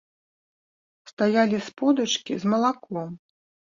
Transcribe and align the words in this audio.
Стаялі 1.11 1.57
сподачкі 1.67 2.33
з 2.45 2.55
малаком. 2.55 3.09